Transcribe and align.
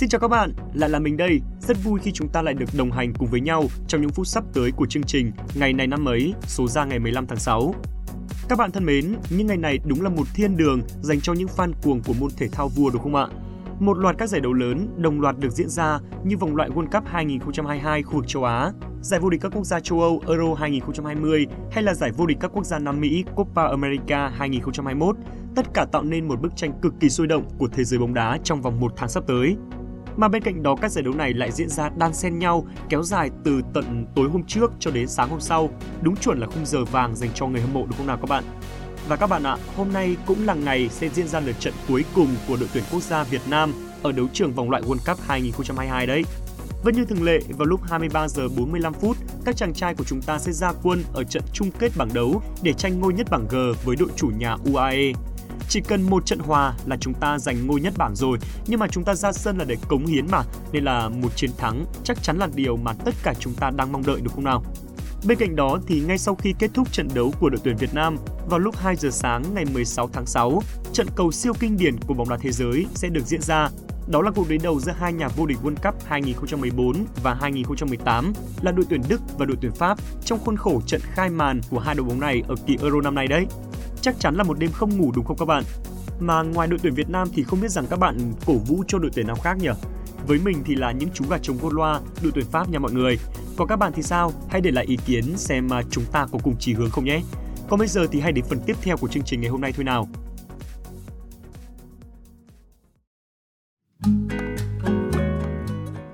Xin 0.00 0.08
chào 0.08 0.20
các 0.20 0.28
bạn, 0.28 0.52
lại 0.74 0.90
là 0.90 0.98
mình 0.98 1.16
đây. 1.16 1.40
Rất 1.60 1.76
vui 1.84 2.00
khi 2.02 2.12
chúng 2.12 2.28
ta 2.28 2.42
lại 2.42 2.54
được 2.54 2.66
đồng 2.78 2.92
hành 2.92 3.12
cùng 3.18 3.28
với 3.28 3.40
nhau 3.40 3.64
trong 3.88 4.00
những 4.00 4.10
phút 4.10 4.26
sắp 4.26 4.44
tới 4.54 4.72
của 4.76 4.86
chương 4.86 5.02
trình 5.02 5.32
Ngày 5.54 5.72
này 5.72 5.86
năm 5.86 6.08
ấy, 6.08 6.34
số 6.46 6.68
ra 6.68 6.84
ngày 6.84 6.98
15 6.98 7.26
tháng 7.26 7.38
6. 7.38 7.74
Các 8.48 8.58
bạn 8.58 8.70
thân 8.70 8.84
mến, 8.84 9.14
những 9.30 9.46
ngày 9.46 9.56
này 9.56 9.78
đúng 9.84 10.02
là 10.02 10.08
một 10.08 10.26
thiên 10.34 10.56
đường 10.56 10.80
dành 11.00 11.20
cho 11.20 11.32
những 11.32 11.48
fan 11.56 11.72
cuồng 11.82 12.00
của 12.06 12.14
môn 12.20 12.30
thể 12.36 12.48
thao 12.48 12.68
vua 12.68 12.90
đúng 12.90 13.02
không 13.02 13.14
ạ? 13.14 13.26
Một 13.80 13.98
loạt 13.98 14.18
các 14.18 14.28
giải 14.28 14.40
đấu 14.40 14.52
lớn 14.52 14.88
đồng 14.96 15.20
loạt 15.20 15.38
được 15.38 15.50
diễn 15.50 15.68
ra 15.68 15.98
như 16.24 16.36
vòng 16.36 16.56
loại 16.56 16.70
World 16.70 16.90
Cup 16.90 17.04
2022 17.06 18.02
khu 18.02 18.14
vực 18.14 18.28
châu 18.28 18.44
Á, 18.44 18.72
giải 19.02 19.20
vô 19.20 19.30
địch 19.30 19.40
các 19.40 19.52
quốc 19.54 19.64
gia 19.64 19.80
châu 19.80 20.00
Âu 20.00 20.22
Euro 20.28 20.54
2020 20.54 21.46
hay 21.72 21.82
là 21.82 21.94
giải 21.94 22.10
vô 22.16 22.26
địch 22.26 22.38
các 22.40 22.50
quốc 22.54 22.66
gia 22.66 22.78
Nam 22.78 23.00
Mỹ 23.00 23.24
Copa 23.36 23.66
America 23.66 24.28
2021, 24.28 25.16
tất 25.56 25.66
cả 25.74 25.86
tạo 25.92 26.02
nên 26.02 26.28
một 26.28 26.40
bức 26.40 26.56
tranh 26.56 26.72
cực 26.82 26.94
kỳ 27.00 27.08
sôi 27.08 27.26
động 27.26 27.44
của 27.58 27.68
thế 27.68 27.84
giới 27.84 28.00
bóng 28.00 28.14
đá 28.14 28.38
trong 28.44 28.62
vòng 28.62 28.80
một 28.80 28.92
tháng 28.96 29.08
sắp 29.08 29.24
tới. 29.26 29.56
Mà 30.16 30.28
bên 30.28 30.42
cạnh 30.42 30.62
đó 30.62 30.76
các 30.82 30.90
giải 30.90 31.02
đấu 31.02 31.14
này 31.14 31.34
lại 31.34 31.52
diễn 31.52 31.68
ra 31.68 31.90
đan 31.96 32.14
xen 32.14 32.38
nhau, 32.38 32.66
kéo 32.88 33.02
dài 33.02 33.30
từ 33.44 33.62
tận 33.74 34.06
tối 34.16 34.28
hôm 34.28 34.42
trước 34.46 34.72
cho 34.80 34.90
đến 34.90 35.08
sáng 35.08 35.28
hôm 35.28 35.40
sau, 35.40 35.70
đúng 36.02 36.16
chuẩn 36.16 36.38
là 36.38 36.46
khung 36.46 36.66
giờ 36.66 36.84
vàng 36.84 37.16
dành 37.16 37.30
cho 37.34 37.46
người 37.46 37.60
hâm 37.60 37.72
mộ 37.72 37.80
đúng 37.80 37.96
không 37.96 38.06
nào 38.06 38.16
các 38.16 38.28
bạn? 38.28 38.44
Và 39.08 39.16
các 39.16 39.26
bạn 39.26 39.42
ạ, 39.42 39.56
hôm 39.76 39.92
nay 39.92 40.16
cũng 40.26 40.46
là 40.46 40.54
ngày 40.54 40.88
sẽ 40.88 41.08
diễn 41.08 41.28
ra 41.28 41.40
lượt 41.40 41.56
trận 41.60 41.74
cuối 41.88 42.04
cùng 42.14 42.28
của 42.48 42.56
đội 42.56 42.68
tuyển 42.74 42.84
quốc 42.92 43.02
gia 43.02 43.24
Việt 43.24 43.42
Nam 43.50 43.72
ở 44.02 44.12
đấu 44.12 44.26
trường 44.32 44.52
vòng 44.52 44.70
loại 44.70 44.82
World 44.82 45.12
Cup 45.12 45.18
2022 45.28 46.06
đấy. 46.06 46.24
Vẫn 46.84 46.94
như 46.94 47.04
thường 47.04 47.22
lệ, 47.22 47.38
vào 47.58 47.66
lúc 47.66 47.80
23 47.82 48.28
giờ 48.28 48.48
45 48.56 48.92
phút, 48.92 49.16
các 49.44 49.56
chàng 49.56 49.74
trai 49.74 49.94
của 49.94 50.04
chúng 50.04 50.22
ta 50.22 50.38
sẽ 50.38 50.52
ra 50.52 50.72
quân 50.82 51.02
ở 51.12 51.24
trận 51.24 51.42
chung 51.52 51.70
kết 51.78 51.92
bảng 51.96 52.14
đấu 52.14 52.42
để 52.62 52.72
tranh 52.72 53.00
ngôi 53.00 53.12
nhất 53.12 53.26
bảng 53.30 53.48
G 53.48 53.56
với 53.84 53.96
đội 53.96 54.08
chủ 54.16 54.30
nhà 54.38 54.56
UAE. 54.72 55.12
Chỉ 55.70 55.80
cần 55.80 56.02
một 56.02 56.26
trận 56.26 56.38
hòa 56.38 56.74
là 56.86 56.96
chúng 57.00 57.14
ta 57.14 57.38
giành 57.38 57.66
ngôi 57.66 57.80
nhất 57.80 57.94
bảng 57.96 58.16
rồi, 58.16 58.38
nhưng 58.66 58.80
mà 58.80 58.86
chúng 58.88 59.04
ta 59.04 59.14
ra 59.14 59.32
sân 59.32 59.58
là 59.58 59.64
để 59.64 59.76
cống 59.88 60.06
hiến 60.06 60.26
mà, 60.30 60.42
nên 60.72 60.84
là 60.84 61.08
một 61.08 61.36
chiến 61.36 61.50
thắng 61.58 61.84
chắc 62.04 62.22
chắn 62.22 62.38
là 62.38 62.48
điều 62.54 62.76
mà 62.76 62.92
tất 62.92 63.14
cả 63.22 63.34
chúng 63.38 63.54
ta 63.54 63.70
đang 63.70 63.92
mong 63.92 64.02
đợi 64.06 64.20
đúng 64.22 64.34
không 64.34 64.44
nào? 64.44 64.64
Bên 65.26 65.38
cạnh 65.38 65.56
đó 65.56 65.78
thì 65.86 66.00
ngay 66.00 66.18
sau 66.18 66.34
khi 66.34 66.54
kết 66.58 66.70
thúc 66.74 66.92
trận 66.92 67.08
đấu 67.14 67.32
của 67.40 67.50
đội 67.50 67.60
tuyển 67.64 67.76
Việt 67.76 67.94
Nam 67.94 68.16
vào 68.48 68.58
lúc 68.58 68.76
2 68.76 68.96
giờ 68.96 69.10
sáng 69.10 69.42
ngày 69.54 69.64
16 69.64 70.08
tháng 70.12 70.26
6, 70.26 70.62
trận 70.92 71.06
cầu 71.16 71.32
siêu 71.32 71.52
kinh 71.60 71.76
điển 71.76 71.96
của 72.06 72.14
bóng 72.14 72.28
đá 72.28 72.36
thế 72.40 72.52
giới 72.52 72.86
sẽ 72.94 73.08
được 73.08 73.26
diễn 73.26 73.42
ra. 73.42 73.68
Đó 74.08 74.22
là 74.22 74.30
cuộc 74.30 74.48
đối 74.48 74.58
đầu 74.58 74.80
giữa 74.80 74.92
hai 74.92 75.12
nhà 75.12 75.28
vô 75.28 75.46
địch 75.46 75.58
World 75.62 75.90
Cup 75.92 76.04
2014 76.06 77.04
và 77.22 77.34
2018 77.34 78.32
là 78.62 78.72
đội 78.72 78.86
tuyển 78.88 79.02
Đức 79.08 79.20
và 79.38 79.46
đội 79.46 79.56
tuyển 79.60 79.72
Pháp 79.72 79.98
trong 80.24 80.38
khuôn 80.38 80.56
khổ 80.56 80.80
trận 80.86 81.00
khai 81.04 81.30
màn 81.30 81.60
của 81.70 81.78
hai 81.78 81.94
đội 81.94 82.06
bóng 82.06 82.20
này 82.20 82.42
ở 82.48 82.54
kỳ 82.66 82.76
Euro 82.82 83.00
năm 83.00 83.14
nay 83.14 83.26
đấy. 83.26 83.46
Chắc 84.02 84.20
chắn 84.20 84.34
là 84.34 84.44
một 84.44 84.58
đêm 84.58 84.70
không 84.72 84.96
ngủ 84.96 85.12
đúng 85.14 85.24
không 85.24 85.36
các 85.38 85.44
bạn? 85.44 85.64
Mà 86.20 86.42
ngoài 86.42 86.68
đội 86.68 86.78
tuyển 86.82 86.94
Việt 86.94 87.10
Nam 87.10 87.28
thì 87.34 87.42
không 87.42 87.60
biết 87.60 87.70
rằng 87.70 87.86
các 87.90 87.98
bạn 87.98 88.32
cổ 88.46 88.54
vũ 88.54 88.84
cho 88.88 88.98
đội 88.98 89.10
tuyển 89.14 89.26
nào 89.26 89.36
khác 89.36 89.58
nhỉ? 89.58 89.68
Với 90.26 90.38
mình 90.44 90.62
thì 90.64 90.74
là 90.74 90.92
những 90.92 91.08
chú 91.14 91.24
gà 91.30 91.38
trống 91.38 91.56
vô 91.56 91.70
loa, 91.70 92.00
đội 92.22 92.32
tuyển 92.34 92.46
Pháp 92.46 92.70
nha 92.70 92.78
mọi 92.78 92.92
người. 92.92 93.18
Còn 93.56 93.68
các 93.68 93.76
bạn 93.76 93.92
thì 93.94 94.02
sao? 94.02 94.32
Hãy 94.48 94.60
để 94.60 94.70
lại 94.70 94.84
ý 94.84 94.98
kiến 95.06 95.36
xem 95.36 95.68
mà 95.68 95.82
chúng 95.90 96.04
ta 96.12 96.26
có 96.32 96.38
cùng 96.42 96.56
chỉ 96.58 96.74
hướng 96.74 96.90
không 96.90 97.04
nhé. 97.04 97.22
Còn 97.68 97.78
bây 97.78 97.88
giờ 97.88 98.06
thì 98.10 98.20
hãy 98.20 98.32
đến 98.32 98.44
phần 98.48 98.58
tiếp 98.66 98.76
theo 98.82 98.96
của 98.96 99.08
chương 99.08 99.22
trình 99.22 99.40
ngày 99.40 99.50
hôm 99.50 99.60
nay 99.60 99.72
thôi 99.72 99.84
nào. 99.84 100.08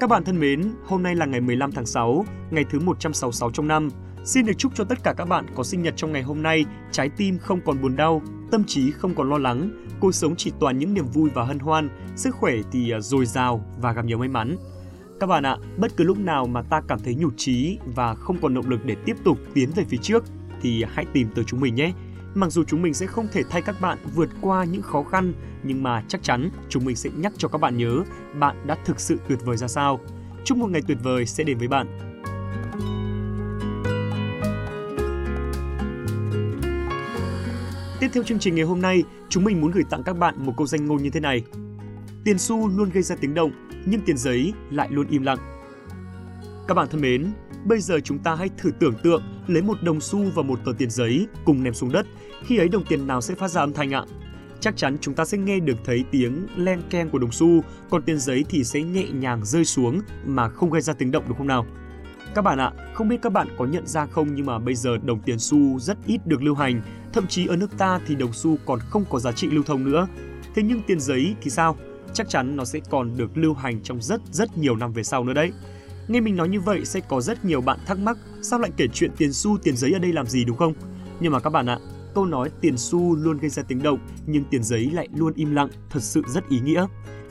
Các 0.00 0.10
bạn 0.10 0.24
thân 0.24 0.40
mến, 0.40 0.72
hôm 0.84 1.02
nay 1.02 1.14
là 1.14 1.26
ngày 1.26 1.40
15 1.40 1.72
tháng 1.72 1.86
6, 1.86 2.24
ngày 2.50 2.64
thứ 2.70 2.80
166 2.80 3.50
trong 3.50 3.68
năm. 3.68 3.88
Xin 4.26 4.46
được 4.46 4.52
chúc 4.58 4.72
cho 4.74 4.84
tất 4.84 4.98
cả 5.02 5.14
các 5.16 5.24
bạn 5.24 5.46
có 5.54 5.62
sinh 5.62 5.82
nhật 5.82 5.94
trong 5.96 6.12
ngày 6.12 6.22
hôm 6.22 6.42
nay, 6.42 6.64
trái 6.90 7.10
tim 7.16 7.38
không 7.38 7.60
còn 7.60 7.82
buồn 7.82 7.96
đau, 7.96 8.22
tâm 8.50 8.64
trí 8.64 8.90
không 8.90 9.14
còn 9.14 9.30
lo 9.30 9.38
lắng, 9.38 9.86
cuộc 10.00 10.14
sống 10.14 10.36
chỉ 10.36 10.52
toàn 10.60 10.78
những 10.78 10.94
niềm 10.94 11.06
vui 11.06 11.30
và 11.34 11.44
hân 11.44 11.58
hoan, 11.58 11.88
sức 12.16 12.34
khỏe 12.34 12.54
thì 12.72 12.90
à, 12.90 13.00
dồi 13.00 13.26
dào 13.26 13.64
và 13.80 13.92
gặp 13.92 14.04
nhiều 14.04 14.18
may 14.18 14.28
mắn. 14.28 14.56
Các 15.20 15.26
bạn 15.26 15.46
ạ, 15.46 15.56
bất 15.76 15.96
cứ 15.96 16.04
lúc 16.04 16.18
nào 16.18 16.46
mà 16.46 16.62
ta 16.62 16.80
cảm 16.88 16.98
thấy 17.04 17.14
nhụt 17.14 17.32
chí 17.36 17.78
và 17.94 18.14
không 18.14 18.36
còn 18.42 18.54
động 18.54 18.68
lực 18.68 18.84
để 18.84 18.96
tiếp 19.04 19.16
tục 19.24 19.38
tiến 19.54 19.70
về 19.74 19.84
phía 19.88 19.98
trước 20.02 20.24
thì 20.62 20.84
hãy 20.88 21.06
tìm 21.12 21.28
tới 21.34 21.44
chúng 21.44 21.60
mình 21.60 21.74
nhé. 21.74 21.92
Mặc 22.34 22.52
dù 22.52 22.64
chúng 22.64 22.82
mình 22.82 22.94
sẽ 22.94 23.06
không 23.06 23.28
thể 23.32 23.42
thay 23.50 23.62
các 23.62 23.80
bạn 23.80 23.98
vượt 24.14 24.30
qua 24.40 24.64
những 24.64 24.82
khó 24.82 25.02
khăn, 25.02 25.32
nhưng 25.62 25.82
mà 25.82 26.02
chắc 26.08 26.22
chắn 26.22 26.50
chúng 26.68 26.84
mình 26.84 26.96
sẽ 26.96 27.10
nhắc 27.16 27.32
cho 27.38 27.48
các 27.48 27.60
bạn 27.60 27.78
nhớ 27.78 28.02
bạn 28.38 28.66
đã 28.66 28.76
thực 28.84 29.00
sự 29.00 29.18
tuyệt 29.28 29.38
vời 29.44 29.56
ra 29.56 29.68
sao. 29.68 30.00
Chúc 30.44 30.58
một 30.58 30.70
ngày 30.70 30.82
tuyệt 30.86 30.98
vời 31.02 31.26
sẽ 31.26 31.44
đến 31.44 31.58
với 31.58 31.68
bạn. 31.68 32.05
Tiếp 38.00 38.08
theo 38.12 38.22
chương 38.22 38.38
trình 38.38 38.54
ngày 38.54 38.64
hôm 38.64 38.80
nay, 38.80 39.04
chúng 39.28 39.44
mình 39.44 39.60
muốn 39.60 39.70
gửi 39.70 39.84
tặng 39.90 40.02
các 40.02 40.18
bạn 40.18 40.34
một 40.38 40.52
câu 40.56 40.66
danh 40.66 40.86
ngôn 40.86 41.02
như 41.02 41.10
thế 41.10 41.20
này. 41.20 41.42
Tiền 42.24 42.38
xu 42.38 42.68
luôn 42.68 42.90
gây 42.90 43.02
ra 43.02 43.16
tiếng 43.20 43.34
động, 43.34 43.50
nhưng 43.86 44.00
tiền 44.00 44.16
giấy 44.16 44.52
lại 44.70 44.88
luôn 44.90 45.06
im 45.08 45.22
lặng. 45.22 45.38
Các 46.68 46.74
bạn 46.74 46.88
thân 46.90 47.00
mến, 47.00 47.26
bây 47.64 47.80
giờ 47.80 48.00
chúng 48.04 48.18
ta 48.18 48.34
hãy 48.34 48.50
thử 48.58 48.70
tưởng 48.70 48.94
tượng 49.02 49.22
lấy 49.46 49.62
một 49.62 49.82
đồng 49.82 50.00
xu 50.00 50.30
và 50.34 50.42
một 50.42 50.58
tờ 50.64 50.72
tiền 50.78 50.90
giấy 50.90 51.26
cùng 51.44 51.62
ném 51.62 51.74
xuống 51.74 51.92
đất, 51.92 52.06
khi 52.44 52.58
ấy 52.58 52.68
đồng 52.68 52.84
tiền 52.84 53.06
nào 53.06 53.20
sẽ 53.20 53.34
phát 53.34 53.48
ra 53.48 53.60
âm 53.60 53.72
thanh 53.72 53.94
ạ? 53.94 54.04
Chắc 54.60 54.76
chắn 54.76 54.96
chúng 55.00 55.14
ta 55.14 55.24
sẽ 55.24 55.38
nghe 55.38 55.60
được 55.60 55.76
thấy 55.84 56.04
tiếng 56.10 56.46
len 56.56 56.82
keng 56.90 57.10
của 57.10 57.18
đồng 57.18 57.32
xu, 57.32 57.62
còn 57.90 58.02
tiền 58.02 58.18
giấy 58.18 58.44
thì 58.48 58.64
sẽ 58.64 58.82
nhẹ 58.82 59.06
nhàng 59.12 59.44
rơi 59.44 59.64
xuống 59.64 60.00
mà 60.26 60.48
không 60.48 60.70
gây 60.70 60.82
ra 60.82 60.92
tiếng 60.92 61.10
động 61.10 61.24
đúng 61.28 61.38
không 61.38 61.46
nào? 61.46 61.66
Các 62.36 62.42
bạn 62.42 62.58
ạ, 62.58 62.72
không 62.94 63.08
biết 63.08 63.16
các 63.22 63.32
bạn 63.32 63.48
có 63.58 63.64
nhận 63.64 63.86
ra 63.86 64.06
không 64.06 64.34
nhưng 64.34 64.46
mà 64.46 64.58
bây 64.58 64.74
giờ 64.74 64.98
đồng 65.02 65.20
tiền 65.20 65.38
xu 65.38 65.78
rất 65.78 65.98
ít 66.06 66.26
được 66.26 66.42
lưu 66.42 66.54
hành, 66.54 66.82
thậm 67.12 67.26
chí 67.26 67.46
ở 67.46 67.56
nước 67.56 67.78
ta 67.78 68.00
thì 68.06 68.14
đồng 68.14 68.32
xu 68.32 68.58
còn 68.66 68.78
không 68.80 69.04
có 69.10 69.18
giá 69.18 69.32
trị 69.32 69.48
lưu 69.50 69.62
thông 69.62 69.90
nữa. 69.90 70.08
Thế 70.54 70.62
nhưng 70.62 70.82
tiền 70.86 71.00
giấy 71.00 71.34
thì 71.40 71.50
sao? 71.50 71.76
Chắc 72.12 72.28
chắn 72.28 72.56
nó 72.56 72.64
sẽ 72.64 72.80
còn 72.90 73.16
được 73.16 73.36
lưu 73.36 73.54
hành 73.54 73.82
trong 73.82 74.02
rất 74.02 74.20
rất 74.32 74.58
nhiều 74.58 74.76
năm 74.76 74.92
về 74.92 75.02
sau 75.02 75.24
nữa 75.24 75.32
đấy. 75.32 75.52
Nghe 76.08 76.20
mình 76.20 76.36
nói 76.36 76.48
như 76.48 76.60
vậy 76.60 76.84
sẽ 76.84 77.00
có 77.00 77.20
rất 77.20 77.44
nhiều 77.44 77.60
bạn 77.60 77.78
thắc 77.86 77.98
mắc 77.98 78.18
sao 78.42 78.58
lại 78.58 78.70
kể 78.76 78.86
chuyện 78.92 79.10
tiền 79.16 79.32
xu 79.32 79.58
tiền 79.58 79.76
giấy 79.76 79.92
ở 79.92 79.98
đây 79.98 80.12
làm 80.12 80.26
gì 80.26 80.44
đúng 80.44 80.56
không? 80.56 80.74
Nhưng 81.20 81.32
mà 81.32 81.40
các 81.40 81.50
bạn 81.50 81.66
ạ, 81.66 81.78
câu 82.14 82.26
nói 82.26 82.50
tiền 82.60 82.74
xu 82.76 83.16
luôn 83.16 83.38
gây 83.38 83.50
ra 83.50 83.62
tiếng 83.62 83.82
động 83.82 83.98
nhưng 84.26 84.44
tiền 84.44 84.62
giấy 84.62 84.90
lại 84.92 85.08
luôn 85.14 85.32
im 85.36 85.54
lặng 85.54 85.68
thật 85.90 86.02
sự 86.02 86.22
rất 86.28 86.48
ý 86.48 86.60
nghĩa. 86.60 86.86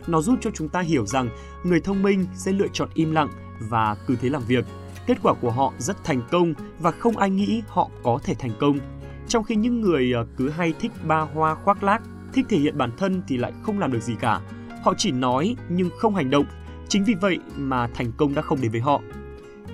Nó 0.07 0.21
giúp 0.21 0.35
cho 0.41 0.49
chúng 0.53 0.69
ta 0.69 0.79
hiểu 0.79 1.05
rằng 1.05 1.29
người 1.63 1.79
thông 1.79 2.03
minh 2.03 2.25
sẽ 2.35 2.51
lựa 2.51 2.67
chọn 2.73 2.89
im 2.94 3.11
lặng 3.11 3.29
và 3.69 3.95
cứ 4.07 4.15
thế 4.21 4.29
làm 4.29 4.41
việc 4.47 4.65
kết 5.07 5.17
quả 5.23 5.33
của 5.33 5.51
họ 5.51 5.73
rất 5.77 6.03
thành 6.03 6.21
công 6.31 6.53
và 6.79 6.91
không 6.91 7.17
ai 7.17 7.29
nghĩ 7.29 7.61
họ 7.67 7.89
có 8.03 8.19
thể 8.23 8.33
thành 8.33 8.51
công. 8.59 8.79
Trong 9.27 9.43
khi 9.43 9.55
những 9.55 9.81
người 9.81 10.11
ờ, 10.13 10.25
cứ 10.38 10.49
hay 10.49 10.73
thích 10.79 10.91
ba 11.03 11.19
hoa 11.19 11.55
khoác 11.55 11.83
lác, 11.83 12.01
thích 12.33 12.45
thể 12.49 12.57
hiện 12.57 12.77
bản 12.77 12.91
thân 12.97 13.21
thì 13.27 13.38
lại 13.38 13.53
không 13.63 13.79
làm 13.79 13.91
được 13.91 14.01
gì 14.01 14.15
cả. 14.19 14.41
Họ 14.83 14.94
chỉ 14.97 15.11
nói 15.11 15.55
nhưng 15.69 15.89
không 15.97 16.15
hành 16.15 16.29
động. 16.29 16.45
Chính 16.89 17.03
vì 17.03 17.13
vậy 17.21 17.39
mà 17.57 17.88
thành 17.88 18.11
công 18.17 18.35
đã 18.35 18.41
không 18.41 18.61
đến 18.61 18.71
với 18.71 18.81
họ. 18.81 19.01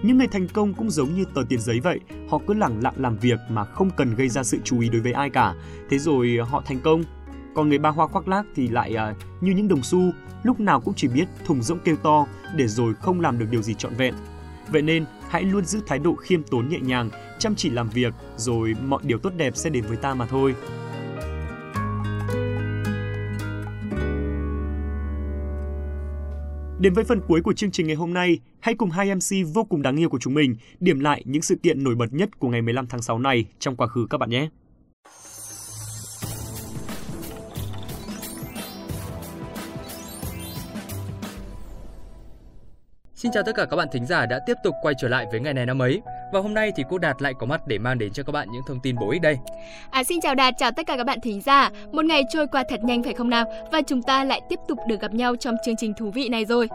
Những 0.04 0.18
người 0.18 0.28
thành 0.28 0.48
công 0.48 0.74
cũng 0.74 0.90
giống 0.90 1.16
như 1.16 1.26
tờ 1.26 1.42
tiền 1.50 1.60
giấy 1.60 1.80
vậy, 1.80 2.00
họ 2.30 2.40
cứ 2.48 2.54
lẳng 2.54 2.84
lặng 2.84 2.94
làm 2.98 3.18
việc 3.18 3.40
mà 3.50 3.64
không 3.64 3.90
cần 3.98 4.16
gây 4.16 4.30
ra 4.30 4.44
sự 4.44 4.58
chú 4.64 4.80
ý 4.80 4.90
đối 4.90 5.02
với 5.02 5.14
ai 5.14 5.30
cả. 5.30 5.56
Thế 5.90 6.00
rồi 6.00 6.36
ờ, 6.40 6.46
họ 6.46 6.64
thành 6.66 6.80
công. 6.80 7.04
Còn 7.56 7.70
người 7.70 7.78
ba 7.78 7.90
hoa 7.90 8.08
khoác 8.08 8.28
lác 8.28 8.46
thì 8.56 8.68
lại 8.68 8.96
uh, 9.12 9.44
như 9.44 9.52
những 9.52 9.68
đồng 9.68 9.84
xu, 9.84 10.12
lúc 10.44 10.60
nào 10.60 10.82
cũng 10.82 10.94
chỉ 10.94 11.08
biết 11.08 11.26
thùng 11.46 11.62
rỗng 11.62 11.80
kêu 11.80 11.96
to 11.96 12.26
để 12.56 12.68
rồi 12.68 12.94
không 12.94 13.22
làm 13.22 13.40
được 13.40 13.46
điều 13.52 13.62
gì 13.62 13.74
trọn 13.74 13.94
vẹn. 13.94 14.14
Vậy 14.72 14.82
nên, 14.82 15.06
hãy 15.32 15.44
luôn 15.44 15.66
giữ 15.66 15.82
thái 15.88 16.00
độ 16.00 16.16
khiêm 16.16 16.44
tốn 16.44 16.70
nhẹ 16.70 16.80
nhàng, 16.80 17.10
chăm 17.40 17.56
chỉ 17.56 17.70
làm 17.70 17.90
việc 17.90 18.14
rồi 18.38 18.76
mọi 18.86 19.02
điều 19.04 19.18
tốt 19.18 19.34
đẹp 19.38 19.56
sẽ 19.56 19.70
đến 19.70 19.84
với 19.88 19.98
ta 19.98 20.14
mà 20.14 20.26
thôi. 20.26 20.56
Đến 26.80 26.94
với 26.94 27.04
phần 27.04 27.22
cuối 27.28 27.42
của 27.42 27.54
chương 27.54 27.72
trình 27.72 27.88
ngày 27.88 27.96
hôm 27.96 28.14
nay, 28.14 28.40
hãy 28.60 28.76
cùng 28.76 28.90
hai 28.90 29.16
MC 29.16 29.54
vô 29.54 29.64
cùng 29.64 29.82
đáng 29.82 30.00
yêu 30.00 30.10
của 30.10 30.20
chúng 30.20 30.34
mình 30.34 30.56
điểm 30.80 31.00
lại 31.00 31.24
những 31.26 31.42
sự 31.42 31.56
kiện 31.64 31.84
nổi 31.84 31.96
bật 31.96 32.14
nhất 32.14 32.40
của 32.40 32.50
ngày 32.50 32.62
15 32.62 32.88
tháng 32.88 33.02
6 33.02 33.20
này 33.20 33.46
trong 33.60 33.76
quá 33.76 33.88
khứ 33.88 34.08
các 34.10 34.18
bạn 34.18 34.30
nhé. 34.30 34.50
Xin 43.22 43.32
chào 43.32 43.44
tất 43.44 43.56
cả 43.56 43.66
các 43.66 43.78
bạn 43.78 43.88
thính 43.92 44.06
giả 44.06 44.26
đã 44.26 44.40
tiếp 44.46 44.58
tục 44.64 44.76
quay 44.82 44.96
trở 44.98 45.08
lại 45.08 45.26
với 45.32 45.40
ngày 45.40 45.54
này 45.54 45.66
năm 45.66 45.82
ấy. 45.82 46.02
Và 46.34 46.40
hôm 46.40 46.54
nay 46.54 46.72
thì 46.76 46.84
cô 46.90 46.98
Đạt 46.98 47.22
lại 47.22 47.34
có 47.40 47.46
mặt 47.46 47.62
để 47.68 47.78
mang 47.78 47.98
đến 47.98 48.14
cho 48.14 48.24
các 48.24 48.32
bạn 48.32 48.48
những 48.52 48.62
thông 48.68 48.80
tin 48.80 48.96
bổ 48.96 49.12
ích 49.12 49.22
đây. 49.22 49.38
À, 49.92 50.04
xin 50.04 50.22
chào 50.22 50.36
Đạt, 50.36 50.54
chào 50.58 50.72
tất 50.72 50.88
cả 50.88 50.98
các 50.98 51.04
bạn 51.04 51.20
thính 51.24 51.42
giả. 51.42 51.70
Một 51.92 52.06
ngày 52.06 52.24
trôi 52.30 52.48
qua 52.48 52.64
thật 52.70 52.84
nhanh 52.84 53.04
phải 53.04 53.14
không 53.14 53.30
nào? 53.30 53.46
Và 53.72 53.82
chúng 53.82 54.02
ta 54.02 54.24
lại 54.24 54.42
tiếp 54.50 54.60
tục 54.68 54.78
được 54.88 55.02
gặp 55.02 55.14
nhau 55.14 55.36
trong 55.36 55.56
chương 55.66 55.76
trình 55.78 55.94
thú 55.94 56.12
vị 56.12 56.30
này 56.30 56.46
rồi. 56.46 56.68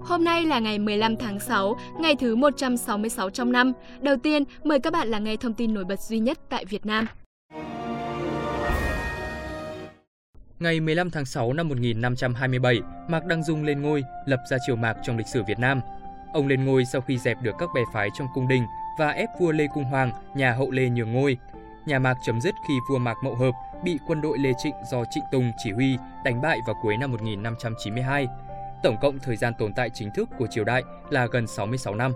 Hôm 0.00 0.24
nay 0.24 0.46
là 0.46 0.58
ngày 0.58 0.78
15 0.78 1.16
tháng 1.16 1.40
6, 1.40 1.76
ngày 2.00 2.16
thứ 2.20 2.36
166 2.36 3.30
trong 3.30 3.52
năm. 3.52 3.72
Đầu 4.00 4.16
tiên, 4.16 4.44
mời 4.64 4.80
các 4.80 4.92
bạn 4.92 5.08
là 5.08 5.18
nghe 5.18 5.36
thông 5.36 5.54
tin 5.54 5.74
nổi 5.74 5.84
bật 5.84 6.00
duy 6.00 6.18
nhất 6.18 6.38
tại 6.48 6.64
Việt 6.64 6.86
Nam. 6.86 7.06
Ngày 10.60 10.80
15 10.80 11.10
tháng 11.10 11.24
6 11.24 11.52
năm 11.52 11.68
1527, 11.68 12.80
Mạc 13.08 13.24
Đăng 13.24 13.42
Dung 13.42 13.64
lên 13.64 13.82
ngôi, 13.82 14.04
lập 14.26 14.40
ra 14.50 14.56
triều 14.66 14.76
Mạc 14.76 14.96
trong 15.02 15.18
lịch 15.18 15.26
sử 15.26 15.42
Việt 15.42 15.58
Nam. 15.58 15.80
Ông 16.32 16.46
lên 16.46 16.64
ngôi 16.64 16.84
sau 16.84 17.00
khi 17.00 17.18
dẹp 17.18 17.42
được 17.42 17.54
các 17.58 17.68
bè 17.74 17.80
phái 17.92 18.08
trong 18.18 18.28
cung 18.34 18.48
đình 18.48 18.66
và 18.98 19.10
ép 19.10 19.28
vua 19.40 19.52
Lê 19.52 19.66
Cung 19.74 19.84
Hoàng, 19.84 20.12
nhà 20.34 20.52
hậu 20.52 20.70
Lê 20.70 20.88
nhường 20.88 21.12
ngôi. 21.12 21.36
Nhà 21.86 21.98
Mạc 21.98 22.14
chấm 22.26 22.40
dứt 22.40 22.54
khi 22.68 22.74
vua 22.90 22.98
Mạc 22.98 23.16
Mậu 23.24 23.34
Hợp 23.34 23.52
bị 23.84 23.98
quân 24.06 24.20
đội 24.20 24.38
Lê 24.38 24.52
Trịnh 24.62 24.74
do 24.90 25.04
Trịnh 25.10 25.24
Tùng 25.32 25.52
chỉ 25.58 25.72
huy 25.72 25.98
đánh 26.24 26.40
bại 26.40 26.58
vào 26.66 26.76
cuối 26.82 26.96
năm 26.96 27.12
1592. 27.12 28.26
Tổng 28.82 28.96
cộng 29.00 29.18
thời 29.18 29.36
gian 29.36 29.52
tồn 29.58 29.72
tại 29.72 29.90
chính 29.94 30.10
thức 30.10 30.28
của 30.38 30.46
triều 30.50 30.64
đại 30.64 30.82
là 31.10 31.26
gần 31.26 31.46
66 31.46 31.94
năm. 31.94 32.12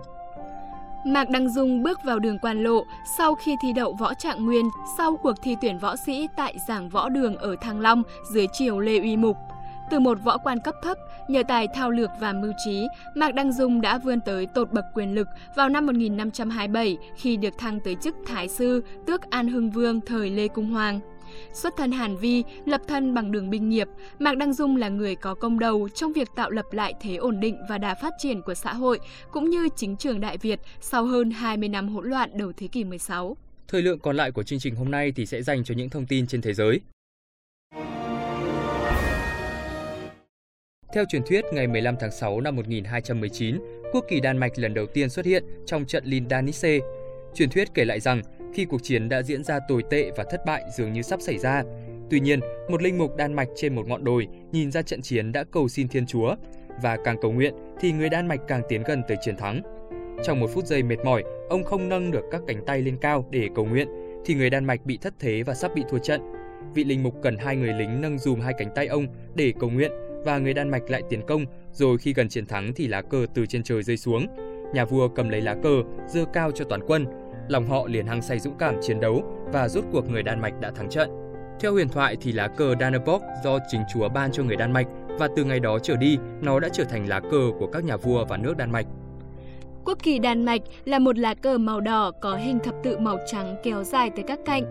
Mạc 1.05 1.29
Đăng 1.29 1.49
Dung 1.49 1.83
bước 1.83 2.03
vào 2.03 2.19
đường 2.19 2.39
quan 2.39 2.63
lộ 2.63 2.85
sau 3.17 3.35
khi 3.35 3.55
thi 3.61 3.73
đậu 3.73 3.93
võ 3.93 4.13
trạng 4.13 4.45
nguyên 4.45 4.69
sau 4.97 5.17
cuộc 5.17 5.33
thi 5.41 5.55
tuyển 5.61 5.77
võ 5.77 5.95
sĩ 5.95 6.27
tại 6.35 6.55
giảng 6.67 6.89
võ 6.89 7.09
đường 7.09 7.35
ở 7.35 7.55
Thăng 7.61 7.79
Long 7.79 8.03
dưới 8.31 8.47
triều 8.53 8.79
Lê 8.79 8.99
Uy 8.99 9.17
Mục. 9.17 9.37
Từ 9.89 9.99
một 9.99 10.17
võ 10.23 10.37
quan 10.37 10.59
cấp 10.59 10.75
thấp, 10.83 10.97
nhờ 11.27 11.43
tài 11.47 11.67
thao 11.67 11.91
lược 11.91 12.09
và 12.19 12.33
mưu 12.33 12.51
trí, 12.65 12.87
Mạc 13.15 13.35
Đăng 13.35 13.53
Dung 13.53 13.81
đã 13.81 13.97
vươn 13.97 14.19
tới 14.21 14.45
tột 14.45 14.71
bậc 14.71 14.85
quyền 14.93 15.15
lực 15.15 15.27
vào 15.55 15.69
năm 15.69 15.85
1527 15.85 16.97
khi 17.15 17.37
được 17.37 17.57
thăng 17.57 17.79
tới 17.79 17.95
chức 17.95 18.15
Thái 18.27 18.47
sư, 18.47 18.83
tước 19.07 19.21
An 19.29 19.47
Hưng 19.47 19.69
Vương 19.69 20.01
thời 20.01 20.29
Lê 20.29 20.47
Cung 20.47 20.71
Hoàng. 20.71 20.99
Xuất 21.53 21.73
thân 21.77 21.91
Hàn 21.91 22.17
Vi, 22.17 22.43
lập 22.65 22.81
thân 22.87 23.13
bằng 23.13 23.31
đường 23.31 23.49
binh 23.49 23.69
nghiệp, 23.69 23.87
Mạc 24.19 24.37
Đăng 24.37 24.53
Dung 24.53 24.75
là 24.75 24.89
người 24.89 25.15
có 25.15 25.35
công 25.35 25.59
đầu 25.59 25.89
trong 25.89 26.13
việc 26.13 26.27
tạo 26.35 26.49
lập 26.49 26.65
lại 26.71 26.93
thế 27.01 27.15
ổn 27.15 27.39
định 27.39 27.57
và 27.69 27.77
đà 27.77 27.95
phát 27.95 28.13
triển 28.17 28.41
của 28.41 28.53
xã 28.53 28.73
hội, 28.73 28.99
cũng 29.31 29.49
như 29.49 29.69
chính 29.75 29.97
trường 29.97 30.21
Đại 30.21 30.37
Việt 30.37 30.59
sau 30.81 31.05
hơn 31.05 31.31
20 31.31 31.69
năm 31.69 31.89
hỗn 31.89 32.09
loạn 32.09 32.29
đầu 32.37 32.51
thế 32.57 32.67
kỷ 32.67 32.83
16. 32.83 33.37
Thời 33.67 33.81
lượng 33.81 33.99
còn 33.99 34.15
lại 34.15 34.31
của 34.31 34.43
chương 34.43 34.59
trình 34.59 34.75
hôm 34.75 34.91
nay 34.91 35.11
thì 35.15 35.25
sẽ 35.25 35.41
dành 35.41 35.63
cho 35.63 35.75
những 35.75 35.89
thông 35.89 36.05
tin 36.05 36.27
trên 36.27 36.41
thế 36.41 36.53
giới. 36.53 36.79
Theo 40.93 41.05
truyền 41.09 41.23
thuyết, 41.23 41.45
ngày 41.53 41.67
15 41.67 41.95
tháng 41.99 42.11
6 42.11 42.41
năm 42.41 42.55
1219, 42.55 43.57
quốc 43.91 44.05
kỳ 44.09 44.19
Đan 44.19 44.37
Mạch 44.37 44.51
lần 44.55 44.73
đầu 44.73 44.85
tiên 44.85 45.09
xuất 45.09 45.25
hiện 45.25 45.43
trong 45.65 45.85
trận 45.85 46.05
Lindanice. 46.05 46.79
Truyền 47.35 47.49
thuyết 47.49 47.67
kể 47.73 47.85
lại 47.85 47.99
rằng, 47.99 48.21
khi 48.53 48.65
cuộc 48.65 48.83
chiến 48.83 49.09
đã 49.09 49.21
diễn 49.21 49.43
ra 49.43 49.59
tồi 49.67 49.83
tệ 49.89 50.11
và 50.17 50.23
thất 50.23 50.45
bại 50.45 50.63
dường 50.77 50.93
như 50.93 51.01
sắp 51.01 51.21
xảy 51.21 51.37
ra. 51.37 51.63
Tuy 52.09 52.19
nhiên, 52.19 52.39
một 52.69 52.81
linh 52.81 52.97
mục 52.97 53.15
Đan 53.15 53.33
Mạch 53.33 53.47
trên 53.55 53.75
một 53.75 53.87
ngọn 53.87 54.03
đồi 54.03 54.27
nhìn 54.51 54.71
ra 54.71 54.81
trận 54.81 55.01
chiến 55.01 55.31
đã 55.31 55.43
cầu 55.43 55.67
xin 55.67 55.87
Thiên 55.87 56.05
Chúa 56.05 56.35
và 56.81 56.97
càng 57.03 57.17
cầu 57.21 57.31
nguyện 57.31 57.53
thì 57.79 57.91
người 57.91 58.09
Đan 58.09 58.27
Mạch 58.27 58.39
càng 58.47 58.61
tiến 58.69 58.83
gần 58.83 59.01
tới 59.07 59.17
chiến 59.21 59.37
thắng. 59.37 59.61
Trong 60.23 60.39
một 60.39 60.49
phút 60.53 60.65
giây 60.65 60.83
mệt 60.83 60.99
mỏi, 61.05 61.23
ông 61.49 61.63
không 61.63 61.89
nâng 61.89 62.11
được 62.11 62.23
các 62.31 62.41
cánh 62.47 62.65
tay 62.65 62.81
lên 62.81 62.97
cao 63.01 63.25
để 63.31 63.49
cầu 63.55 63.65
nguyện 63.65 63.87
thì 64.25 64.33
người 64.33 64.49
Đan 64.49 64.65
Mạch 64.65 64.85
bị 64.85 64.97
thất 64.97 65.13
thế 65.19 65.43
và 65.43 65.53
sắp 65.53 65.71
bị 65.75 65.83
thua 65.89 65.97
trận. 65.97 66.21
Vị 66.73 66.83
linh 66.83 67.03
mục 67.03 67.13
cần 67.23 67.37
hai 67.37 67.55
người 67.55 67.73
lính 67.73 68.01
nâng 68.01 68.19
dùm 68.19 68.39
hai 68.39 68.53
cánh 68.57 68.69
tay 68.75 68.87
ông 68.87 69.07
để 69.35 69.53
cầu 69.59 69.69
nguyện 69.69 69.91
và 70.25 70.37
người 70.37 70.53
Đan 70.53 70.69
Mạch 70.69 70.89
lại 70.89 71.01
tiến 71.09 71.21
công, 71.27 71.45
rồi 71.71 71.97
khi 71.97 72.13
gần 72.13 72.29
chiến 72.29 72.45
thắng 72.45 72.73
thì 72.73 72.87
lá 72.87 73.01
cờ 73.01 73.25
từ 73.33 73.45
trên 73.45 73.63
trời 73.63 73.83
rơi 73.83 73.97
xuống. 73.97 74.27
Nhà 74.73 74.85
vua 74.85 75.07
cầm 75.07 75.29
lấy 75.29 75.41
lá 75.41 75.55
cờ, 75.63 75.83
dơ 76.07 76.25
cao 76.33 76.51
cho 76.51 76.65
toàn 76.65 76.81
quân. 76.87 77.05
Lòng 77.47 77.65
họ 77.65 77.87
liền 77.87 78.07
hăng 78.07 78.21
say 78.21 78.39
dũng 78.39 78.57
cảm 78.59 78.75
chiến 78.81 78.99
đấu 78.99 79.23
và 79.53 79.67
rốt 79.67 79.83
cuộc 79.91 80.09
người 80.09 80.23
Đan 80.23 80.41
Mạch 80.41 80.59
đã 80.61 80.71
thắng 80.71 80.89
trận. 80.89 81.09
Theo 81.59 81.73
huyền 81.73 81.89
thoại 81.89 82.17
thì 82.21 82.31
lá 82.31 82.47
cờ 82.47 82.75
Dannebrog 82.79 83.21
do 83.43 83.59
chính 83.67 83.81
chúa 83.93 84.09
ban 84.09 84.31
cho 84.31 84.43
người 84.43 84.55
Đan 84.55 84.73
Mạch 84.73 84.87
và 85.07 85.27
từ 85.35 85.43
ngày 85.43 85.59
đó 85.59 85.79
trở 85.79 85.95
đi, 85.95 86.17
nó 86.41 86.59
đã 86.59 86.69
trở 86.73 86.83
thành 86.83 87.09
lá 87.09 87.19
cờ 87.19 87.51
của 87.59 87.67
các 87.67 87.83
nhà 87.83 87.97
vua 87.97 88.25
và 88.25 88.37
nước 88.37 88.57
Đan 88.57 88.71
Mạch. 88.71 88.85
Quốc 89.85 89.97
kỳ 90.03 90.19
Đan 90.19 90.45
Mạch 90.45 90.61
là 90.85 90.99
một 90.99 91.17
lá 91.17 91.33
cờ 91.33 91.57
màu 91.57 91.81
đỏ 91.81 92.11
có 92.21 92.35
hình 92.35 92.59
thập 92.59 92.75
tự 92.83 92.97
màu 92.97 93.17
trắng 93.31 93.55
kéo 93.63 93.83
dài 93.83 94.09
tới 94.09 94.23
các 94.27 94.39
cạnh. 94.45 94.63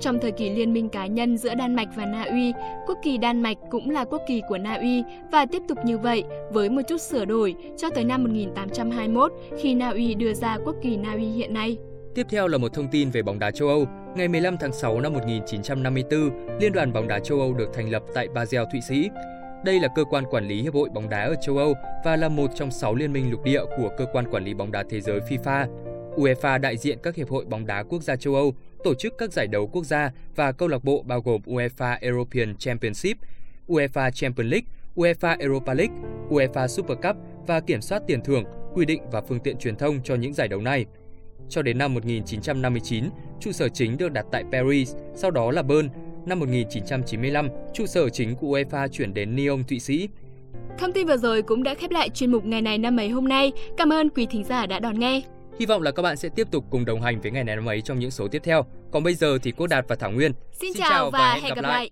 Trong 0.00 0.18
thời 0.18 0.32
kỳ 0.32 0.50
liên 0.50 0.72
minh 0.72 0.88
cá 0.88 1.06
nhân 1.06 1.36
giữa 1.36 1.54
Đan 1.54 1.76
Mạch 1.76 1.88
và 1.96 2.06
Na 2.06 2.22
Uy, 2.22 2.52
quốc 2.86 2.98
kỳ 3.02 3.18
Đan 3.18 3.42
Mạch 3.42 3.56
cũng 3.70 3.90
là 3.90 4.04
quốc 4.04 4.22
kỳ 4.28 4.42
của 4.48 4.58
Na 4.58 4.74
Uy 4.74 5.02
và 5.32 5.46
tiếp 5.46 5.62
tục 5.68 5.78
như 5.84 5.98
vậy 5.98 6.24
với 6.52 6.70
một 6.70 6.82
chút 6.88 7.00
sửa 7.00 7.24
đổi 7.24 7.54
cho 7.76 7.90
tới 7.90 8.04
năm 8.04 8.24
1821 8.24 9.32
khi 9.58 9.74
Na 9.74 9.90
Uy 9.90 10.14
đưa 10.14 10.34
ra 10.34 10.58
quốc 10.64 10.76
kỳ 10.82 10.96
Na 10.96 11.12
Uy 11.12 11.26
hiện 11.26 11.54
nay. 11.54 11.78
Tiếp 12.14 12.26
theo 12.30 12.48
là 12.48 12.58
một 12.58 12.72
thông 12.74 12.88
tin 12.88 13.10
về 13.10 13.22
bóng 13.22 13.38
đá 13.38 13.50
châu 13.50 13.68
Âu. 13.68 13.86
Ngày 14.16 14.28
15 14.28 14.56
tháng 14.60 14.72
6 14.72 15.00
năm 15.00 15.12
1954, 15.12 16.30
Liên 16.60 16.72
đoàn 16.72 16.92
bóng 16.92 17.08
đá 17.08 17.18
châu 17.18 17.40
Âu 17.40 17.54
được 17.54 17.70
thành 17.74 17.90
lập 17.90 18.02
tại 18.14 18.28
Basel, 18.28 18.62
Thụy 18.72 18.80
Sĩ. 18.80 19.10
Đây 19.64 19.80
là 19.80 19.88
cơ 19.94 20.04
quan 20.04 20.24
quản 20.30 20.48
lý 20.48 20.62
hiệp 20.62 20.74
hội 20.74 20.88
bóng 20.94 21.08
đá 21.08 21.22
ở 21.22 21.34
châu 21.42 21.58
Âu 21.58 21.74
và 22.04 22.16
là 22.16 22.28
một 22.28 22.50
trong 22.54 22.70
6 22.70 22.94
liên 22.94 23.12
minh 23.12 23.30
lục 23.30 23.44
địa 23.44 23.60
của 23.76 23.90
cơ 23.98 24.06
quan 24.12 24.24
quản 24.30 24.44
lý 24.44 24.54
bóng 24.54 24.72
đá 24.72 24.84
thế 24.90 25.00
giới 25.00 25.20
FIFA. 25.20 25.66
UEFA 26.16 26.60
đại 26.60 26.76
diện 26.76 26.98
các 27.02 27.14
hiệp 27.14 27.28
hội 27.28 27.44
bóng 27.44 27.66
đá 27.66 27.82
quốc 27.82 28.02
gia 28.02 28.16
châu 28.16 28.34
Âu, 28.34 28.54
tổ 28.84 28.94
chức 28.94 29.14
các 29.18 29.32
giải 29.32 29.46
đấu 29.46 29.66
quốc 29.66 29.84
gia 29.84 30.10
và 30.36 30.52
câu 30.52 30.68
lạc 30.68 30.84
bộ 30.84 31.02
bao 31.02 31.20
gồm 31.20 31.40
UEFA 31.46 31.96
European 32.00 32.56
Championship, 32.56 33.16
UEFA 33.68 34.10
Champions 34.10 34.52
League, 34.52 34.66
UEFA 34.96 35.36
Europa 35.40 35.74
League, 35.74 35.94
UEFA 36.30 36.66
Super 36.66 36.98
Cup 37.02 37.16
và 37.46 37.60
kiểm 37.60 37.80
soát 37.80 38.02
tiền 38.06 38.20
thưởng, 38.22 38.44
quy 38.74 38.84
định 38.84 39.02
và 39.12 39.20
phương 39.20 39.40
tiện 39.40 39.56
truyền 39.56 39.76
thông 39.76 40.00
cho 40.04 40.14
những 40.14 40.34
giải 40.34 40.48
đấu 40.48 40.60
này. 40.60 40.86
Cho 41.50 41.62
đến 41.62 41.78
năm 41.78 41.94
1959, 41.94 43.04
trụ 43.40 43.52
sở 43.52 43.68
chính 43.68 43.96
được 43.96 44.12
đặt 44.12 44.26
tại 44.32 44.44
Paris, 44.52 44.94
sau 45.14 45.30
đó 45.30 45.50
là 45.50 45.62
Bern, 45.62 45.88
Năm 46.26 46.40
1995, 46.40 47.48
trụ 47.74 47.86
sở 47.86 48.08
chính 48.08 48.36
của 48.36 48.46
UEFA 48.46 48.88
chuyển 48.88 49.14
đến 49.14 49.36
Lyon, 49.36 49.64
Thụy 49.64 49.80
Sĩ. 49.80 50.08
Thông 50.78 50.92
tin 50.92 51.06
vừa 51.06 51.16
rồi 51.16 51.42
cũng 51.42 51.62
đã 51.62 51.74
khép 51.74 51.90
lại 51.90 52.10
chuyên 52.10 52.32
mục 52.32 52.44
ngày 52.44 52.62
này 52.62 52.78
năm 52.78 52.96
ấy 52.96 53.08
hôm 53.08 53.28
nay. 53.28 53.52
Cảm 53.76 53.92
ơn 53.92 54.10
quý 54.10 54.26
thính 54.30 54.44
giả 54.44 54.66
đã 54.66 54.78
đón 54.78 54.98
nghe. 54.98 55.22
Hy 55.58 55.66
vọng 55.66 55.82
là 55.82 55.90
các 55.90 56.02
bạn 56.02 56.16
sẽ 56.16 56.28
tiếp 56.28 56.46
tục 56.50 56.64
cùng 56.70 56.84
đồng 56.84 57.02
hành 57.02 57.20
với 57.20 57.30
ngày 57.30 57.44
này 57.44 57.56
năm 57.56 57.66
ấy 57.66 57.80
trong 57.80 57.98
những 57.98 58.10
số 58.10 58.28
tiếp 58.28 58.42
theo. 58.44 58.64
Còn 58.92 59.02
bây 59.02 59.14
giờ 59.14 59.38
thì 59.42 59.52
Cô 59.56 59.66
Đạt 59.66 59.84
và 59.88 59.96
Thảo 59.96 60.10
Nguyên. 60.10 60.32
Xin, 60.52 60.72
Xin 60.74 60.82
chào 60.88 61.10
và, 61.10 61.18
và 61.18 61.40
hẹn 61.42 61.54
gặp 61.54 61.62
lại. 61.62 61.72
lại. 61.72 61.90